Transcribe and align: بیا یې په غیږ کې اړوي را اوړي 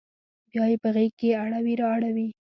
بیا 0.51 0.63
یې 0.71 0.77
په 0.83 0.89
غیږ 0.95 1.11
کې 1.19 1.29
اړوي 1.43 1.73
را 1.81 1.87
اوړي 1.93 2.27